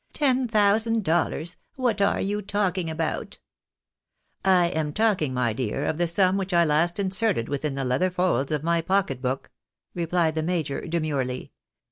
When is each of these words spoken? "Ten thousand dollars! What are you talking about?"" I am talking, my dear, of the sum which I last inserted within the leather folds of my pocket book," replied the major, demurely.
"Ten 0.13 0.47
thousand 0.47 1.03
dollars! 1.05 1.57
What 1.75 2.01
are 2.01 2.19
you 2.19 2.41
talking 2.41 2.89
about?"" 2.89 3.37
I 4.43 4.65
am 4.69 4.93
talking, 4.93 5.31
my 5.31 5.53
dear, 5.53 5.85
of 5.85 5.99
the 5.99 6.07
sum 6.07 6.37
which 6.37 6.55
I 6.55 6.65
last 6.65 6.99
inserted 6.99 7.47
within 7.47 7.75
the 7.75 7.85
leather 7.85 8.09
folds 8.09 8.51
of 8.51 8.63
my 8.63 8.81
pocket 8.81 9.21
book," 9.21 9.51
replied 9.93 10.33
the 10.33 10.41
major, 10.41 10.81
demurely. 10.87 11.51